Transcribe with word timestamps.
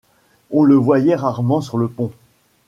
On 0.49 0.63
le 0.63 0.73
voyait 0.73 1.13
rarement 1.13 1.61
sur 1.61 1.77
le 1.77 1.87
pont. 1.87 2.11